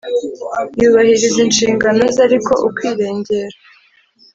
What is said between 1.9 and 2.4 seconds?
ze